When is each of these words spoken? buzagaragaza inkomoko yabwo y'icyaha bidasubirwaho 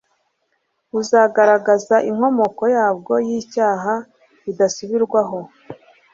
buzagaragaza 0.91 1.95
inkomoko 2.09 2.63
yabwo 2.75 3.13
y'icyaha 3.27 3.93
bidasubirwaho 4.43 5.39